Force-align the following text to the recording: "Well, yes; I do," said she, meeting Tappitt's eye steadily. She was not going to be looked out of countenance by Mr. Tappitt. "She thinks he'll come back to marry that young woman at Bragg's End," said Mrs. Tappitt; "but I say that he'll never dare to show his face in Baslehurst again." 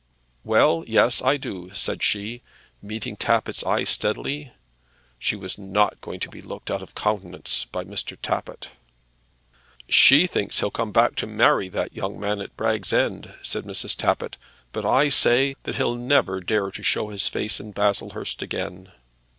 "Well, 0.43 0.83
yes; 0.87 1.21
I 1.21 1.37
do," 1.37 1.69
said 1.75 2.01
she, 2.01 2.41
meeting 2.81 3.15
Tappitt's 3.15 3.63
eye 3.63 3.83
steadily. 3.83 4.51
She 5.19 5.35
was 5.35 5.59
not 5.59 6.01
going 6.01 6.19
to 6.21 6.29
be 6.29 6.41
looked 6.41 6.71
out 6.71 6.81
of 6.81 6.95
countenance 6.95 7.65
by 7.65 7.83
Mr. 7.83 8.17
Tappitt. 8.19 8.69
"She 9.87 10.25
thinks 10.25 10.59
he'll 10.59 10.71
come 10.71 10.91
back 10.91 11.13
to 11.17 11.27
marry 11.27 11.69
that 11.69 11.93
young 11.95 12.13
woman 12.15 12.41
at 12.41 12.57
Bragg's 12.57 12.91
End," 12.91 13.31
said 13.43 13.63
Mrs. 13.65 13.95
Tappitt; 13.95 14.37
"but 14.71 14.87
I 14.87 15.09
say 15.09 15.55
that 15.65 15.75
he'll 15.75 15.93
never 15.93 16.41
dare 16.41 16.71
to 16.71 16.81
show 16.81 17.09
his 17.09 17.27
face 17.27 17.59
in 17.59 17.71
Baslehurst 17.71 18.41
again." 18.41 18.91